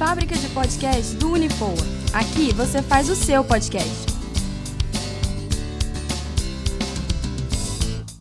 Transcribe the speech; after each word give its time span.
fábrica 0.00 0.34
de 0.34 0.48
podcast 0.48 1.14
do 1.16 1.32
Unifoa. 1.32 1.76
Aqui 2.14 2.54
você 2.54 2.80
faz 2.80 3.10
o 3.10 3.14
seu 3.14 3.44
podcast. 3.44 4.06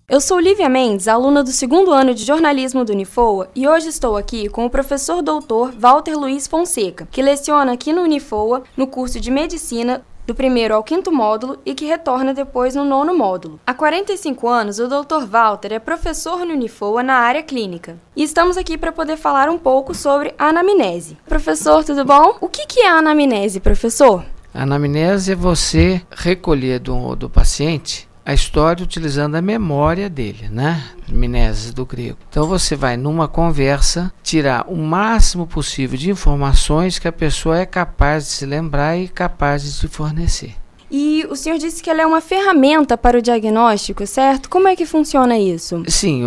Eu 0.09 0.19
sou 0.19 0.41
Lívia 0.41 0.67
Mendes, 0.67 1.07
aluna 1.07 1.41
do 1.41 1.51
segundo 1.51 1.91
ano 1.91 2.13
de 2.13 2.25
jornalismo 2.25 2.83
do 2.83 2.91
Unifoa, 2.91 3.49
e 3.55 3.65
hoje 3.65 3.87
estou 3.87 4.17
aqui 4.17 4.49
com 4.49 4.65
o 4.65 4.69
professor 4.69 5.21
doutor 5.21 5.71
Walter 5.71 6.17
Luiz 6.17 6.47
Fonseca, 6.47 7.07
que 7.09 7.21
leciona 7.21 7.71
aqui 7.71 7.93
no 7.93 8.01
Unifoa 8.01 8.63
no 8.75 8.85
curso 8.85 9.17
de 9.17 9.31
Medicina 9.31 10.03
do 10.29 10.35
primeiro 10.35 10.75
ao 10.75 10.83
quinto 10.83 11.11
módulo 11.11 11.57
e 11.65 11.73
que 11.73 11.85
retorna 11.85 12.35
depois 12.35 12.75
no 12.75 12.85
nono 12.85 13.17
módulo. 13.17 13.59
Há 13.65 13.73
45 13.73 14.47
anos, 14.47 14.77
o 14.77 14.87
Dr. 14.87 15.25
Walter 15.27 15.73
é 15.73 15.79
professor 15.79 16.45
no 16.45 16.53
Unifoa 16.53 17.01
na 17.01 17.15
área 17.15 17.41
clínica. 17.41 17.97
E 18.15 18.23
estamos 18.23 18.55
aqui 18.55 18.77
para 18.77 18.91
poder 18.91 19.17
falar 19.17 19.49
um 19.49 19.57
pouco 19.57 19.95
sobre 19.95 20.33
a 20.37 20.49
anamnese. 20.49 21.17
Professor, 21.27 21.83
tudo 21.83 22.05
bom? 22.05 22.37
O 22.39 22.47
que 22.47 22.81
é 22.81 22.87
a 22.87 22.99
anamnese, 22.99 23.59
professor? 23.59 24.23
A 24.53 24.63
anamnese 24.63 25.31
é 25.31 25.35
você 25.35 26.01
recolher 26.11 26.79
do, 26.79 27.15
do 27.15 27.29
paciente 27.29 28.08
a 28.29 28.33
história 28.33 28.83
utilizando 28.83 29.33
a 29.33 29.41
memória 29.41 30.07
dele, 30.07 30.49
né? 30.51 30.83
Mineses 31.07 31.73
do 31.73 31.83
grego. 31.83 32.19
Então 32.29 32.45
você 32.45 32.75
vai 32.75 32.95
numa 32.95 33.27
conversa 33.27 34.13
tirar 34.21 34.65
o 34.67 34.75
máximo 34.75 35.47
possível 35.47 35.97
de 35.97 36.11
informações 36.11 36.99
que 36.99 37.07
a 37.07 37.11
pessoa 37.11 37.57
é 37.57 37.65
capaz 37.65 38.25
de 38.25 38.29
se 38.29 38.45
lembrar 38.45 38.95
e 38.95 39.07
capaz 39.07 39.63
de 39.63 39.79
te 39.79 39.87
fornecer. 39.87 40.53
E 40.91 41.25
o 41.27 41.35
senhor 41.35 41.57
disse 41.57 41.81
que 41.81 41.89
ela 41.89 42.03
é 42.03 42.05
uma 42.05 42.21
ferramenta 42.21 42.95
para 42.95 43.17
o 43.17 43.21
diagnóstico, 43.21 44.05
certo? 44.05 44.47
Como 44.47 44.67
é 44.67 44.75
que 44.75 44.85
funciona 44.85 45.35
isso? 45.35 45.83
Sim, 45.87 46.21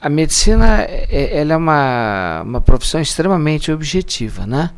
a 0.00 0.08
medicina 0.08 0.80
é, 0.80 1.40
ela 1.40 1.52
é 1.52 1.56
uma, 1.58 2.40
uma 2.42 2.60
profissão 2.62 3.02
extremamente 3.02 3.70
objetiva, 3.70 4.46
né? 4.46 4.70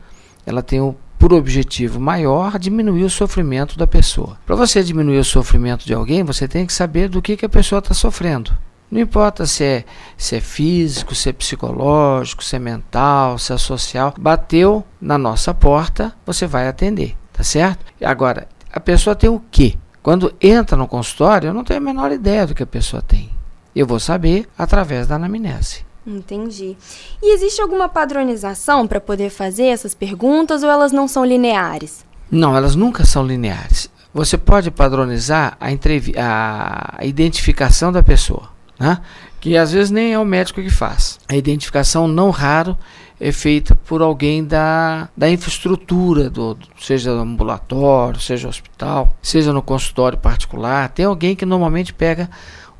Ela 0.45 0.63
tem 0.63 0.81
o 0.81 0.97
por 1.19 1.33
objetivo 1.33 2.01
maior 2.01 2.59
diminuir 2.59 3.05
o 3.05 3.11
sofrimento 3.11 3.79
da 3.79 3.87
pessoa. 3.87 4.39
Para 4.45 4.57
você 4.57 4.83
diminuir 4.83 5.19
o 5.19 5.25
sofrimento 5.25 5.85
de 5.85 5.95
alguém, 5.95 6.23
você 6.23 6.47
tem 6.47 6.67
que 6.67 6.73
saber 6.73 7.09
do 7.09 7.23
que, 7.23 7.37
que 7.37 7.47
a 7.47 7.49
pessoa 7.49 7.79
está 7.79 7.95
sofrendo. 7.95 8.53
Não 8.91 9.01
importa 9.01 9.47
se 9.47 9.65
é, 9.65 9.85
se 10.17 10.37
é 10.37 10.41
físico, 10.41 11.15
se 11.15 11.29
é 11.29 11.33
psicológico, 11.33 12.45
se 12.45 12.55
é 12.55 12.59
mental, 12.59 13.39
se 13.39 13.53
é 13.53 13.59
social. 13.59 14.15
Bateu 14.19 14.85
na 15.01 15.19
nossa 15.19 15.53
porta, 15.53 16.13
você 16.25 16.47
vai 16.47 16.69
atender, 16.69 17.17
tá 17.33 17.43
certo? 17.43 17.85
Agora, 18.03 18.47
a 18.73 18.79
pessoa 18.79 19.17
tem 19.17 19.29
o 19.29 19.43
quê? 19.51 19.75
Quando 20.03 20.33
entra 20.41 20.77
no 20.77 20.87
consultório, 20.87 21.49
eu 21.49 21.55
não 21.55 21.65
tenho 21.65 21.81
a 21.81 21.83
menor 21.83 22.13
ideia 22.13 22.47
do 22.47 22.55
que 22.55 22.63
a 22.63 22.67
pessoa 22.67 23.03
tem. 23.03 23.31
Eu 23.75 23.87
vou 23.87 23.99
saber 23.99 24.49
através 24.57 25.09
da 25.09 25.17
anamnese. 25.17 25.85
Entendi. 26.07 26.77
E 27.21 27.35
existe 27.35 27.61
alguma 27.61 27.89
padronização 27.89 28.87
para 28.87 29.01
poder 29.01 29.31
fazer 29.31 29.65
essas 29.65 29.95
perguntas 29.95 30.63
ou 30.63 30.71
elas 30.71 30.93
não 30.93 31.09
são 31.09 31.25
lineares? 31.25 32.05
Não, 32.31 32.57
elas 32.57 32.77
nunca 32.77 33.05
são 33.05 33.27
lineares. 33.27 33.91
Você 34.15 34.39
pode 34.39 34.71
padronizar 34.71 35.59
a, 35.61 36.97
a 36.99 37.05
identificação 37.05 37.93
da 37.93 38.03
pessoa, 38.03 38.49
né? 38.79 39.01
que 39.41 39.57
às 39.57 39.73
vezes 39.73 39.91
nem 39.91 40.13
é 40.13 40.19
o 40.19 40.25
médico 40.25 40.63
que 40.63 40.71
faz. 40.71 41.19
A 41.29 41.37
identificação, 41.37 42.09
não 42.09 42.31
raro, 42.31 42.77
é 43.21 43.31
feita 43.31 43.75
por 43.75 44.03
alguém 44.03 44.45
da, 44.45 45.09
da 45.17 45.31
infraestrutura, 45.31 46.29
do, 46.29 46.59
seja 46.81 47.15
no 47.15 47.23
ambulatório, 47.23 48.21
seja 48.21 48.45
no 48.45 48.51
hospital, 48.51 49.15
seja 49.23 49.53
no 49.53 49.63
consultório 49.63 50.19
particular. 50.19 50.89
Tem 50.89 51.05
alguém 51.05 51.37
que 51.37 51.47
normalmente 51.47 51.95
pega 51.95 52.29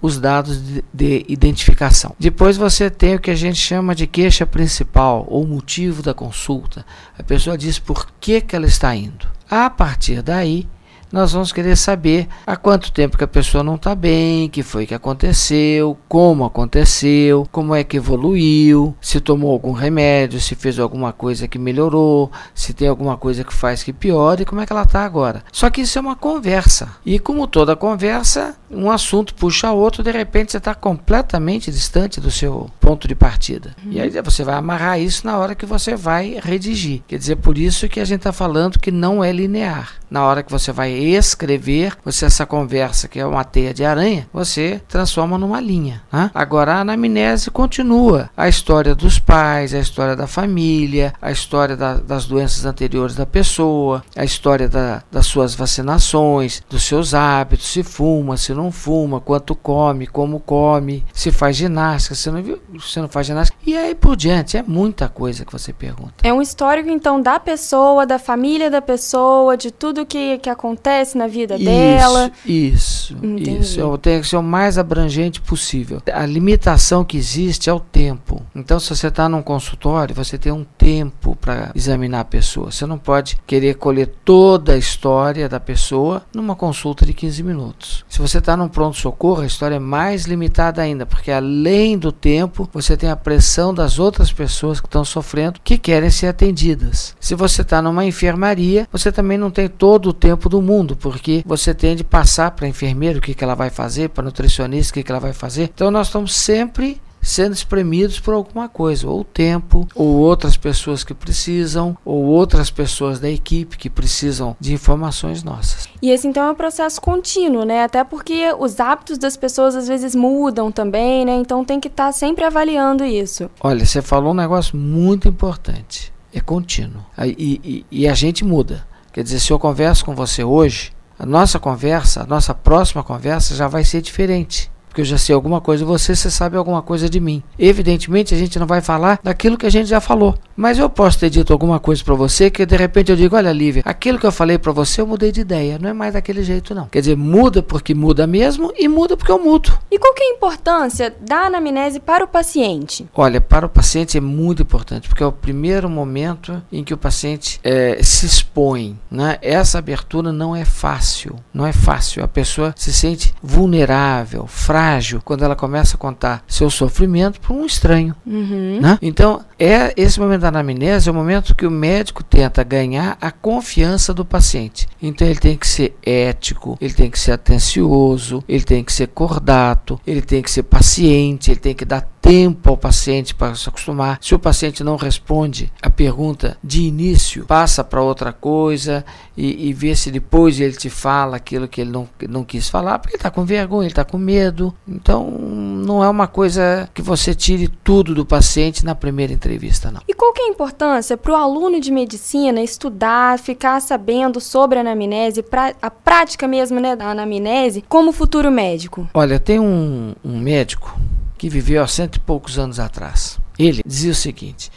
os 0.01 0.19
dados 0.19 0.61
de, 0.63 0.85
de, 0.93 1.25
identificação. 1.29 2.15
Depois 2.19 2.57
você 2.57 2.91
tem 2.91 3.15
o 3.15 3.19
que 3.19 3.31
a 3.31 3.35
gente 3.35 3.59
chama 3.59 3.95
de 3.95 4.07
queixa 4.07 4.47
principal 4.47 5.27
ou 5.29 5.47
motivo 5.47 6.03
da 6.03 6.15
consulta. 6.15 6.85
A 7.19 7.23
pessoa 7.23 7.57
diz 7.57 7.79
por 7.79 8.07
que, 8.21 8.41
que 8.41 8.55
ela 8.55 8.67
está 8.67 8.95
indo. 8.95 9.27
A 9.49 9.71
partir 9.71 10.23
daí, 10.23 10.69
nós 11.17 11.33
vamos 11.33 11.51
querer 11.51 11.77
saber 11.77 12.29
há 12.47 12.57
quanto 12.57 12.93
tempo 12.93 13.17
que 13.17 13.25
a 13.25 13.29
pessoa 13.29 13.65
não 13.65 13.77
está 13.77 13.95
bem, 13.95 14.51
que 14.51 14.63
foi 14.63 14.85
que 14.85 14.95
aconteceu, 14.95 15.97
como 16.07 16.45
aconteceu, 16.45 17.49
como 17.51 17.75
é 17.75 17.83
que 17.83 17.97
evoluiu, 17.97 18.95
se 19.01 19.19
tomou 19.19 19.51
algum 19.51 19.73
remédio, 19.73 20.39
se 20.39 20.55
fez 20.55 20.79
alguma 20.79 21.15
coisa 21.15 21.49
que 21.49 21.59
melhorou, 21.59 22.31
se 22.55 22.75
tem 22.75 22.87
alguma 22.87 23.17
coisa 23.17 23.43
que 23.43 23.55
faz 23.55 23.83
que 23.83 23.95
piora 23.95 24.43
e 24.43 24.45
como 24.45 24.61
é 24.61 24.67
que 24.67 24.73
ela 24.75 24.83
está 24.83 25.05
agora. 25.07 25.43
Só 25.51 25.71
que 25.71 25.81
isso 25.81 25.99
é 25.99 26.03
uma 26.03 26.17
conversa. 26.17 26.91
E 27.05 27.19
como 27.19 27.47
toda 27.47 27.75
conversa, 27.75 28.55
um 28.71 28.91
assunto 28.91 29.35
puxa 29.35 29.73
outro, 29.73 30.03
de 30.03 30.11
repente 30.11 30.53
você 30.53 30.59
está 30.59 30.75
completamente 30.75 31.71
distante 31.71 32.21
do 32.21 32.31
seu 32.31 32.71
ponto 32.79 33.09
de 33.09 33.15
partida. 33.15 33.75
Uhum. 33.83 33.93
E 33.93 34.01
aí 34.01 34.11
você 34.23 34.45
vai 34.45 34.57
amarrar 34.57 35.01
isso 35.01 35.27
na 35.27 35.39
hora 35.39 35.55
que 35.55 35.65
você 35.65 35.97
vai 35.97 36.39
redigir. 36.43 37.03
Quer 37.09 37.19
dizer, 37.19 37.37
por 37.37 37.57
isso 37.57 37.89
que 37.89 38.01
a 38.01 38.05
gente 38.05 38.19
está 38.19 38.33
falando 38.33 38.79
que 38.79 38.91
não 38.91 39.25
é 39.25 39.33
linear. 39.33 39.95
Na 40.11 40.25
hora 40.25 40.43
que 40.43 40.53
você 40.53 40.73
vai 40.73 40.93
escrever, 41.15 41.97
você 42.05 42.27
essa 42.27 42.45
conversa 42.45 43.09
que 43.09 43.21
é 43.21 43.27
uma 43.27 43.45
teia 43.45 43.73
de 43.73 43.85
aranha, 43.85 44.29
você 44.33 44.81
transforma 44.89 45.39
numa 45.39 45.61
linha. 45.61 46.03
Né? 46.13 46.31
Agora 46.35 46.75
a 46.75 46.81
anamnese 46.81 47.51
continua. 47.51 48.31
A 48.37 48.49
história 48.49 48.95
dos 48.95 49.19
pais, 49.19 49.73
a 49.73 49.79
história 49.79 50.17
da 50.17 50.27
família, 50.27 51.13
a 51.21 51.31
história 51.31 51.77
da, 51.77 51.95
das 51.95 52.27
doenças 52.27 52.65
anteriores 52.65 53.15
da 53.15 53.25
pessoa, 53.25 54.05
a 54.17 54.25
história 54.25 54.69
da, 54.69 55.03
das 55.11 55.27
suas 55.27 55.55
vacinações, 55.55 56.63
dos 56.69 56.85
seus 56.85 57.15
hábitos, 57.15 57.69
se 57.69 57.83
fuma, 57.83 58.37
se 58.37 58.53
não 58.53 58.73
fuma, 58.73 59.21
quanto 59.21 59.55
come, 59.55 60.07
como 60.07 60.41
come, 60.41 61.05
se 61.13 61.31
faz 61.31 61.57
ginástica, 61.57 62.15
se 62.15 62.31
não, 62.31 62.43
se 62.81 63.01
não 63.01 63.09
faz 63.09 63.27
ginástica. 63.27 63.57
E 63.65 63.77
aí 63.77 63.95
por 63.95 64.17
diante, 64.17 64.57
é 64.57 64.63
muita 64.63 65.09
coisa 65.09 65.45
que 65.45 65.53
você 65.53 65.73
pergunta. 65.73 66.15
É 66.23 66.33
um 66.33 66.43
histórico 66.43 66.89
então 66.89 67.21
da 67.21 67.39
pessoa, 67.39 68.05
da 68.05 68.19
família 68.19 68.71
da 68.71 68.83
pessoa, 68.83 69.57
de 69.57 69.71
tudo 69.71 70.05
que, 70.05 70.39
que 70.39 70.51
acontece 70.51 70.86
acontece 70.87 71.19
na 71.19 71.27
vida 71.27 71.57
isso, 71.57 71.65
dela. 71.65 72.33
Isso, 72.45 73.17
Entendi. 73.23 73.59
isso. 73.59 73.99
Tem 73.99 74.21
que 74.21 74.29
ser 74.29 74.37
o 74.37 74.43
mais 74.43 74.79
abrangente 74.79 75.41
possível. 75.41 76.01
A 76.13 76.25
limitação 76.25 77.05
que 77.05 77.17
existe 77.17 77.69
é 77.69 77.73
o 77.73 77.81
tempo. 77.81 78.43
Então, 78.55 78.79
se 78.79 78.95
você 78.95 79.09
está 79.09 79.29
num 79.29 79.43
consultório, 79.43 80.15
você 80.15 80.39
tem 80.39 80.53
um 80.53 80.65
tempo 80.87 81.35
para 81.35 81.73
examinar 81.75 82.21
a 82.21 82.25
pessoa. 82.25 82.71
Você 82.71 82.87
não 82.87 82.97
pode 82.97 83.37
querer 83.45 83.75
colher 83.75 84.07
toda 84.25 84.75
a 84.75 84.77
história 84.77 85.49
da 85.49 85.59
pessoa 85.59 86.23
numa 86.33 86.55
consulta 86.55 87.05
de 87.05 87.13
15 87.13 87.43
minutos. 87.43 88.05
Se 88.09 88.21
você 88.21 88.39
está 88.39 88.57
num 88.57 88.69
pronto-socorro, 88.69 89.43
a 89.43 89.47
história 89.47 89.75
é 89.75 89.81
mais 89.81 90.27
limitada 90.27 90.81
ainda, 90.81 91.05
porque 91.05 91.33
além 91.33 91.99
do 91.99 92.13
tempo, 92.13 92.71
você 92.73 92.97
tem 92.97 93.11
a 93.11 93.17
pressão 93.17 93.75
das 93.75 93.99
outras 93.99 94.33
pessoas 94.33 94.79
que 94.81 94.87
estão 94.87 95.05
sofrendo 95.05 95.59
que 95.65 95.77
querem 95.77 96.09
ser 96.09 96.29
atendidas. 96.29 97.17
Se 97.19 97.35
você 97.35 97.63
está 97.63 97.83
numa 97.83 98.05
enfermaria, 98.05 98.87
você 98.93 99.11
também 99.11 99.37
não 99.37 99.51
tem 99.51 99.67
todo 99.67 100.11
o 100.11 100.13
tempo 100.13 100.49
do 100.49 100.63
mundo 100.63 100.95
porque 100.95 101.43
você 101.45 101.75
tem 101.75 101.97
de 101.97 102.05
passar 102.05 102.53
para 102.53 102.65
a 102.65 102.69
enfermeira 102.69 103.19
o 103.19 103.21
que, 103.21 103.35
que 103.35 103.43
ela 103.43 103.57
vai 103.57 103.71
fazer, 103.71 104.11
para 104.11 104.23
nutricionista 104.23 104.93
o 104.93 104.95
que, 104.95 105.03
que 105.03 105.11
ela 105.11 105.21
vai 105.21 105.33
fazer. 105.33 105.65
Então 105.65 105.91
nós 105.91 106.07
estamos 106.07 106.33
sempre 106.37 107.01
sendo 107.27 107.55
espremidos 107.55 108.21
por 108.21 108.35
alguma 108.35 108.69
coisa, 108.69 109.09
ou 109.09 109.25
tempo, 109.25 109.89
ou 109.97 110.15
outras 110.15 110.57
pessoas 110.57 111.03
que 111.03 111.13
precisam, 111.13 111.99
ou 112.05 112.25
outras 112.25 112.71
pessoas 112.71 113.19
da 113.19 113.29
equipe 113.29 113.77
que 113.77 113.91
precisam 113.91 114.57
de 114.61 114.73
informações 114.73 115.43
nossas. 115.43 115.89
E 116.01 116.11
esse 116.11 116.29
então 116.29 116.45
é 116.45 116.53
um 116.53 116.55
processo 116.55 117.01
contínuo, 117.01 117.65
né? 117.65 117.83
Até 117.83 118.05
porque 118.05 118.55
os 118.57 118.79
hábitos 118.79 119.19
das 119.19 119.37
pessoas 119.37 119.75
às 119.75 119.89
vezes 119.89 120.15
mudam 120.15 120.71
também, 120.71 121.25
né? 121.25 121.35
Então 121.35 121.65
tem 121.65 121.81
que 121.81 121.89
estar 121.89 122.07
tá 122.07 122.13
sempre 122.13 122.45
avaliando 122.45 123.05
isso. 123.05 123.51
Olha, 123.61 123.85
você 123.85 124.01
falou 124.01 124.31
um 124.31 124.37
negócio 124.37 124.77
muito 124.77 125.27
importante. 125.27 126.13
É 126.33 126.41
contínuo. 126.41 127.03
E, 127.19 127.61
e, 127.65 128.03
e 128.03 128.09
a 128.09 128.15
gente 128.15 128.45
muda. 128.45 128.87
Quer 129.13 129.25
dizer, 129.25 129.41
se 129.41 129.53
eu 129.53 129.59
converso 129.59 130.05
com 130.05 130.15
você 130.15 130.45
hoje, 130.45 130.93
a 131.19 131.27
nossa 131.27 131.59
conversa, 131.59 132.23
a 132.23 132.27
nossa 132.27 132.55
próxima 132.55 133.03
conversa 133.03 133.57
já 133.57 133.67
vai 133.67 133.83
ser 133.83 134.01
diferente 134.01 134.71
porque 134.97 135.03
eu 135.03 135.05
já 135.05 135.19
sei 135.19 135.35
alguma 135.35 135.61
coisa 135.61 135.85
de 135.85 135.87
você, 135.87 136.17
você 136.17 136.31
sabe 136.31 136.57
alguma 136.57 136.81
coisa 136.81 137.07
de 137.07 137.21
mim. 137.21 137.43
Evidentemente, 137.59 138.35
a 138.35 138.39
gente 138.39 138.59
não 138.59 138.67
vai 138.67 138.81
falar 138.81 139.21
daquilo 139.23 139.59
que 139.59 139.67
a 139.67 139.71
gente 139.71 139.89
já 139.89 140.01
falou, 140.01 140.35
mas 140.57 140.79
eu 140.79 140.89
posso 140.89 141.19
ter 141.19 141.29
dito 141.29 141.53
alguma 141.53 141.79
coisa 141.79 142.03
para 142.03 142.15
você 142.15 142.51
que 142.51 142.65
de 142.65 142.77
repente 142.77 143.11
eu 143.11 143.17
digo: 143.17 143.37
olha, 143.37 143.53
Lívia, 143.53 143.83
aquilo 143.85 144.19
que 144.19 144.25
eu 144.25 144.33
falei 144.33 144.57
para 144.57 144.73
você 144.73 145.03
eu 145.03 145.07
mudei 145.07 145.31
de 145.31 145.43
ideia, 145.43 145.79
não 145.79 145.91
é 145.91 145.93
mais 145.93 146.15
daquele 146.15 146.43
jeito, 146.43 146.75
não. 146.75 146.87
Quer 146.87 147.01
dizer, 147.01 147.15
muda 147.15 147.63
porque 147.63 147.95
muda 147.95 148.27
mesmo 148.27 148.73
e 148.75 148.89
muda 148.89 149.19
porque 149.19 149.31
eu 149.31 149.39
mudo. 149.39 149.71
E 149.91 149.99
qual 149.99 150.15
que 150.15 150.23
é 150.23 150.29
a 150.29 150.35
importância 150.35 151.15
da 151.21 151.41
anamnese 151.41 152.01
para 152.01 152.25
o 152.25 152.29
paciente? 152.29 153.07
Olha, 153.15 153.39
para 153.39 153.67
o 153.67 153.69
paciente 153.69 154.17
é 154.17 154.21
muito 154.21 154.63
importante, 154.63 155.11
porque 155.11 155.23
é 155.23 155.27
o 155.27 155.33
primeiro 155.33 155.91
momento 155.91 156.63
em 156.73 156.83
que 156.83 156.95
o 156.95 156.97
paciente 156.97 157.61
é, 157.63 158.03
se 158.03 158.25
expõe. 158.25 158.99
Né? 159.11 159.37
Essa 159.43 159.79
abertura 159.79 160.33
não 160.33 160.57
é 160.57 160.65
fácil, 160.65 161.37
não 161.53 161.67
é 161.67 161.73
fácil. 161.73 162.25
A 162.25 162.29
pessoa 162.29 162.75
se 162.75 162.95
sente 162.95 163.35
vulnerável, 163.43 164.47
frágil 164.47 164.86
frágil 164.87 165.21
quando 165.25 165.45
ela 165.45 165.57
começa 165.57 165.97
a 165.97 165.99
contar 165.99 166.45
seu 166.47 166.71
sofrimento 166.71 167.41
para 167.41 167.53
um 167.53 167.67
estranho. 167.67 168.15
Uhum. 168.25 168.79
Né? 168.81 168.99
Então, 169.03 169.45
é 169.59 169.93
esse 169.97 170.21
momento 170.21 170.43
da 170.43 170.49
anamnese 170.49 171.09
é 171.09 171.13
o 171.13 171.15
momento 171.15 171.55
que 171.55 171.67
o 171.67 171.71
médico 171.71 172.23
tenta 172.23 172.63
ganhar 172.63 173.19
a 173.21 173.31
confiança 173.31 174.15
do 174.15 174.25
paciente. 174.25 174.87
Então, 175.03 175.27
ele 175.27 175.41
tem 175.41 175.57
que 175.57 175.67
ser 175.67 175.97
ético, 176.05 176.79
ele 176.81 176.95
tem 176.95 177.11
que 177.11 177.19
ser 177.19 177.33
atencioso, 177.33 178.45
ele 178.49 178.65
tem 178.65 178.85
que 178.85 178.93
ser 178.93 179.09
cordato, 179.09 180.01
ele 180.07 180.23
tem 180.23 180.43
que 180.43 180.51
ser 180.51 180.63
paciente, 180.63 181.51
ele 181.51 181.61
tem 181.61 181.75
que 181.75 181.85
dar 181.85 182.09
tempo 182.27 182.71
ao 182.71 182.77
paciente 182.77 183.33
para 183.37 183.55
se 183.55 183.69
acostumar. 183.69 184.19
Se 184.21 184.35
o 184.35 184.39
paciente 184.39 184.83
não 184.83 184.97
responde 184.97 185.73
a 185.81 185.89
pergunta 185.89 186.59
de 186.63 186.83
início, 186.83 187.47
passa 187.47 187.85
para 187.85 188.03
outra 188.03 188.33
coisa 188.33 189.05
e, 189.37 189.69
e 189.69 189.73
vê 189.73 189.95
se 189.95 190.11
depois 190.11 190.59
ele 190.59 190.73
te 190.73 190.91
fala 190.91 191.37
aquilo 191.37 191.69
que 191.69 191.81
ele 191.81 191.91
não, 191.91 192.09
não 192.29 192.43
quis 192.43 192.69
falar, 192.69 192.99
porque 192.99 193.15
ele 193.15 193.21
está 193.21 193.31
com 193.31 193.45
vergonha, 193.45 193.85
ele 193.85 193.93
está 193.93 194.05
com 194.05 194.19
medo. 194.19 194.75
Então, 194.89 195.31
não 195.31 196.03
é 196.03 196.09
uma 196.09 196.27
coisa 196.27 196.91
que 196.93 197.01
você 197.01 197.33
tire 197.33 197.69
tudo 197.69 198.13
do 198.13 198.27
paciente 198.27 198.85
na 198.85 198.97
primeira 198.97 199.33
entrevista, 199.33 199.93
não. 199.93 200.01
E 200.09 200.13
qual 200.13 200.33
que 200.33 200.43
é 200.43 200.47
a 200.47 200.49
importância 200.49 201.17
para 201.17 201.33
o 201.33 201.37
aluno 201.37 201.81
de 201.81 201.93
medicina 201.93 202.61
estudar, 202.61 203.39
ficar 203.39 203.81
sabendo 203.81 204.41
sobre 204.41 204.79
a 204.79 204.81
anamnese, 204.81 205.45
pra, 205.45 205.75
a 205.81 205.91
prática 205.91 206.49
mesmo 206.49 206.81
né, 206.81 206.97
da 206.97 207.07
anamnese, 207.07 207.85
como 207.89 208.11
futuro 208.11 208.51
médico? 208.51 209.09
Olha, 209.15 209.39
tem 209.39 209.61
um, 209.61 210.13
um 210.25 210.41
médico 210.41 210.99
que 211.37 211.49
viveu 211.49 211.83
há 211.83 211.87
cento 211.87 212.17
e 212.17 212.21
poucos 212.21 212.59
anos 212.59 212.79
atrás. 212.79 213.39
Ele 213.59 213.83
dizia 213.87 214.13
o 214.13 214.15
seguinte, 214.15 214.71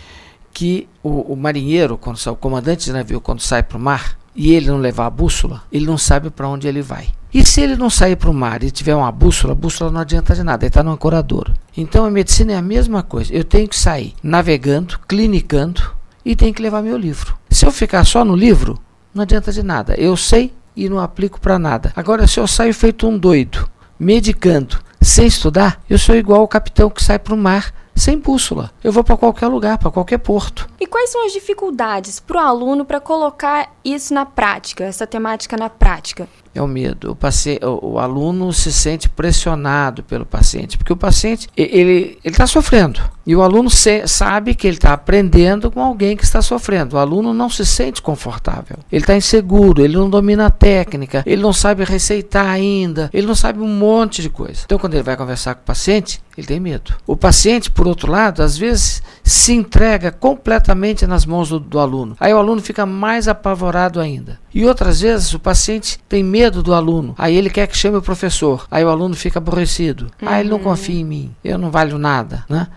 que 0.54 0.88
o, 1.02 1.34
o 1.34 1.36
marinheiro, 1.36 1.98
quando 1.98 2.18
o 2.18 2.36
comandante 2.36 2.86
de 2.86 2.92
navio, 2.92 3.22
quando 3.22 3.42
sai 3.42 3.64
para 3.64 3.78
o 3.78 3.82
mar, 3.82 4.18
e 4.36 4.54
ele 4.54 4.68
não 4.68 4.78
levar 4.78 5.08
a 5.08 5.10
bússola, 5.10 5.64
ele 5.72 5.86
não 5.86 5.98
sabe 5.98 6.30
para 6.30 6.48
onde 6.48 6.68
ele 6.68 6.82
vai. 6.82 7.10
E 7.34 7.46
se 7.46 7.62
ele 7.62 7.76
não 7.76 7.90
sair 7.90 8.16
para 8.16 8.30
o 8.30 8.34
mar 8.34 8.64
e 8.64 8.72
tiver 8.72 8.96
uma 8.96 9.12
bússola, 9.12 9.54
a 9.54 9.56
bússola 9.56 9.92
não 9.92 10.02
adianta 10.02 10.34
de 10.34 10.44
nada, 10.44 10.64
ele 10.64 10.70
está 10.70 10.82
no 10.82 10.92
ancorador. 10.92 11.52
Então 11.76 12.06
a 12.06 12.10
medicina 12.10 12.54
é 12.54 12.56
a 12.56 12.62
mesma 12.62 13.04
coisa. 13.04 13.34
Eu 13.34 13.44
tenho 13.44 13.68
que 13.68 13.78
sair 13.78 14.14
navegando, 14.24 14.98
clinicando 15.08 15.82
e 16.26 16.36
tenho 16.36 16.54
que 16.54 16.62
levar 16.62 16.82
meu 16.82 16.98
livro. 16.98 17.38
Se 17.50 17.66
eu 17.66 17.72
ficar 17.72 18.04
só 18.06 18.24
no 18.24 18.36
livro, 18.36 18.80
não 19.14 19.24
adianta 19.24 19.52
de 19.52 19.62
nada. 19.62 19.94
Eu 19.96 20.16
sei 20.16 20.54
e 20.76 20.90
não 20.90 21.00
aplico 21.00 21.40
para 21.40 21.60
nada. 21.60 21.92
Agora, 21.96 22.26
se 22.26 22.40
eu 22.40 22.48
saio 22.48 22.74
feito 22.74 23.08
um 23.08 23.18
doido, 23.18 23.70
medicando, 24.00 24.80
sem 25.10 25.28
estudar, 25.28 25.82
eu 25.90 25.98
sou 25.98 26.16
igual 26.16 26.44
o 26.44 26.48
capitão 26.48 26.90
que 26.90 27.04
sai 27.04 27.18
para 27.18 27.34
o 27.34 27.38
mar 27.38 27.74
sem 27.96 28.18
bússola. 28.18 28.72
Eu 28.84 28.92
vou 28.92 29.04
para 29.04 29.18
qualquer 29.18 29.48
lugar, 29.48 29.78
para 29.78 29.92
qualquer 29.92 30.20
porto. 30.20 30.70
E 30.80 30.88
quais 30.88 31.10
são 31.12 31.26
as 31.26 31.34
dificuldades 31.34 32.20
para 32.20 32.38
o 32.38 32.40
aluno 32.40 32.86
para 32.86 33.00
colocar 33.00 33.74
isso 33.84 34.14
na 34.14 34.26
prática, 34.26 34.86
essa 34.86 35.06
temática 35.06 35.58
na 35.58 35.70
prática? 35.70 36.28
É 36.56 36.62
o 36.62 36.68
medo. 36.68 37.18
O, 37.22 37.68
o, 37.68 37.94
o 37.94 38.00
aluno 38.00 38.54
se 38.54 38.72
sente 38.72 39.10
pressionado 39.10 40.02
pelo 40.04 40.26
paciente, 40.26 40.78
porque 40.78 40.94
o 40.94 40.98
paciente 40.98 41.50
ele 41.58 42.18
está 42.24 42.48
sofrendo 42.48 43.02
e 43.30 43.36
o 43.36 43.44
aluno 43.44 43.70
se, 43.70 44.08
sabe 44.08 44.56
que 44.56 44.66
ele 44.66 44.78
está 44.78 44.92
aprendendo 44.92 45.70
com 45.70 45.84
alguém 45.84 46.18
que 46.18 46.24
está 46.24 46.42
sofrendo. 46.42 46.96
O 46.96 47.00
aluno 47.00 47.32
não 47.32 47.48
se 47.48 47.64
sente 47.64 48.02
confortável, 48.02 48.80
ele 48.92 49.04
está 49.04 49.16
inseguro, 49.16 49.84
ele 49.84 49.96
não 49.96 50.10
domina 50.10 50.48
a 50.48 50.50
técnica, 50.50 51.22
ele 51.28 51.40
não 51.40 51.54
sabe 51.54 51.84
receitar 51.84 52.48
ainda, 52.48 53.08
ele 53.14 53.28
não 53.28 53.36
sabe 53.36 53.60
um 53.60 53.68
monte 53.68 54.24
de 54.24 54.32
coisa. 54.32 54.62
Então, 54.66 54.80
quando 54.80 54.96
ele 54.96 55.04
vai 55.04 55.16
conversar 55.16 55.54
com 55.54 55.62
o 55.62 55.66
paciente, 55.66 56.20
ele 56.40 56.48
tem 56.48 56.60
medo. 56.60 56.94
O 57.06 57.16
paciente, 57.16 57.70
por 57.70 57.88
outro 57.88 58.12
lado, 58.12 58.42
às 58.42 58.58
vezes 58.58 59.04
se 59.24 59.54
entrega 59.54 60.12
completamente 60.12 61.06
nas 61.06 61.26
mãos 61.26 61.50
do, 61.50 61.60
do 61.60 61.78
aluno. 61.80 62.16
Aí 62.20 62.34
o 62.34 62.38
aluno 62.38 62.62
fica 62.62 62.86
mais 62.86 63.28
apavorado 63.28 64.00
ainda. 64.00 64.40
E 64.54 64.66
outras 64.66 65.02
vezes 65.02 65.34
o 65.34 65.40
paciente 65.40 66.00
tem 66.08 66.24
medo 66.24 66.64
do 66.64 66.74
aluno. 66.74 67.14
Aí 67.18 67.36
ele 67.36 67.50
quer 67.50 67.68
que 67.68 67.78
chame 67.78 67.98
o 67.98 68.02
professor. 68.02 68.66
Aí 68.72 68.84
o 68.84 68.90
aluno 68.90 69.16
fica 69.16 69.38
aborrecido. 69.38 70.10
Uhum. 70.22 70.30
Aí 70.30 70.42
ele 70.42 70.50
não 70.50 70.60
confia 70.60 71.00
em 71.00 71.04
mim. 71.04 71.32
Eu 71.44 71.58
não 71.58 71.70
valho 71.70 71.98
nada, 71.98 72.46
né? 72.50 72.68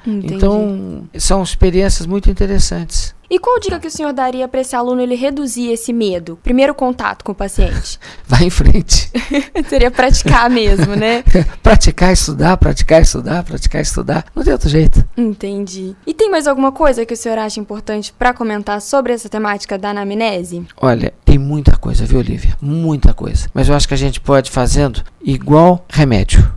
Então, 0.43 1.09
são 1.17 1.41
experiências 1.41 2.05
muito 2.05 2.29
interessantes. 2.29 3.15
E 3.31 3.39
qual 3.39 3.61
dica 3.61 3.79
que 3.79 3.87
o 3.87 3.91
senhor 3.91 4.13
daria 4.13 4.49
para 4.49 4.61
esse 4.61 4.75
aluno 4.75 5.01
ele 5.01 5.15
reduzir 5.15 5.71
esse 5.71 5.93
medo? 5.93 6.37
Primeiro 6.43 6.75
contato 6.75 7.25
com 7.25 7.31
o 7.31 7.35
paciente. 7.35 7.99
Vai 8.27 8.45
em 8.45 8.51
frente. 8.51 9.09
Seria 9.71 9.91
praticar 9.91 10.51
mesmo, 10.51 10.97
né? 10.97 11.23
praticar, 11.63 12.13
estudar, 12.13 12.57
praticar, 12.57 13.01
estudar, 13.01 13.45
praticar, 13.45 13.81
estudar. 13.81 14.25
Não 14.35 14.43
tem 14.43 14.53
outro 14.53 14.69
jeito. 14.69 15.03
Entendi. 15.17 15.95
E 16.05 16.13
tem 16.13 16.29
mais 16.29 16.49
alguma 16.49 16.73
coisa 16.73 17.07
que 17.07 17.15
o 17.15 17.17
senhor 17.17 17.39
acha 17.39 17.61
importante 17.61 18.13
para 18.13 18.35
comentar 18.35 18.83
sobre 18.83 19.13
essa 19.13 19.29
temática 19.29 19.79
da 19.79 19.91
anamnese? 19.91 20.67
Olha, 20.77 21.15
tem 21.25 21.39
muita 21.39 21.77
coisa, 21.77 22.05
viu, 22.05 22.19
Olivia? 22.19 22.57
Muita 22.61 23.15
coisa. 23.15 23.49
Mas 23.55 23.69
eu 23.69 23.77
acho 23.77 23.87
que 23.87 23.95
a 23.95 23.99
gente 23.99 24.21
pode 24.21 24.51
fazendo 24.51 25.03
igual 25.23 25.87
remédio. 25.89 26.53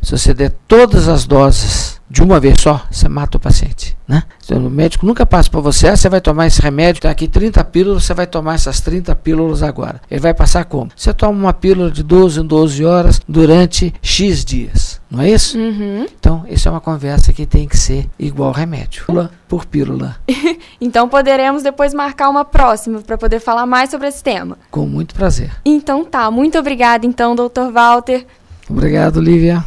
Se 0.00 0.12
você 0.12 0.32
der 0.32 0.52
todas 0.68 1.08
as 1.08 1.26
doses 1.26 1.93
de 2.14 2.22
uma 2.22 2.38
vez 2.38 2.60
só, 2.60 2.80
você 2.88 3.08
mata 3.08 3.38
o 3.38 3.40
paciente. 3.40 3.96
Né? 4.06 4.22
Então, 4.44 4.64
o 4.64 4.70
médico 4.70 5.04
nunca 5.04 5.26
passa 5.26 5.50
para 5.50 5.58
você, 5.58 5.88
ah, 5.88 5.96
você 5.96 6.08
vai 6.08 6.20
tomar 6.20 6.46
esse 6.46 6.62
remédio, 6.62 7.02
tem 7.02 7.10
aqui 7.10 7.26
30 7.26 7.64
pílulas, 7.64 8.04
você 8.04 8.14
vai 8.14 8.24
tomar 8.24 8.54
essas 8.54 8.80
30 8.80 9.12
pílulas 9.16 9.64
agora. 9.64 10.00
Ele 10.08 10.20
vai 10.20 10.32
passar 10.32 10.64
como? 10.64 10.92
Você 10.94 11.12
toma 11.12 11.36
uma 11.36 11.52
pílula 11.52 11.90
de 11.90 12.04
12 12.04 12.40
em 12.40 12.46
12 12.46 12.84
horas 12.84 13.20
durante 13.28 13.92
X 14.00 14.44
dias. 14.44 15.00
Não 15.10 15.22
é 15.22 15.30
isso? 15.30 15.58
Uhum. 15.58 16.06
Então, 16.16 16.44
isso 16.48 16.68
é 16.68 16.70
uma 16.70 16.80
conversa 16.80 17.32
que 17.32 17.46
tem 17.46 17.66
que 17.66 17.76
ser 17.76 18.08
igual 18.16 18.52
remédio. 18.52 19.06
Pílula 19.06 19.32
por 19.48 19.66
pílula. 19.66 20.14
então, 20.80 21.08
poderemos 21.08 21.64
depois 21.64 21.92
marcar 21.92 22.30
uma 22.30 22.44
próxima 22.44 23.00
para 23.00 23.18
poder 23.18 23.40
falar 23.40 23.66
mais 23.66 23.90
sobre 23.90 24.06
esse 24.06 24.22
tema. 24.22 24.56
Com 24.70 24.86
muito 24.86 25.16
prazer. 25.16 25.50
Então 25.64 26.04
tá, 26.04 26.30
muito 26.30 26.56
obrigada 26.56 27.04
então, 27.04 27.34
doutor 27.34 27.72
Walter. 27.72 28.24
Obrigado, 28.70 29.20
Lívia. 29.20 29.64